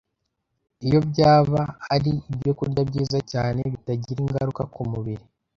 iyo 0.85 0.99
byaba 1.09 1.61
ari 1.93 2.11
ibyokurya 2.31 2.81
byiza 2.89 3.17
cyane 3.31 3.61
bitagira 3.71 4.19
ingaruka 4.21 4.63
ku 4.73 4.81
mubiri 4.91 5.25